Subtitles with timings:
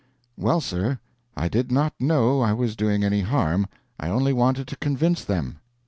[0.35, 0.97] "Well, sir,
[1.37, 3.67] I did not know I was doing any harm.
[3.99, 5.59] I only wanted to convince them."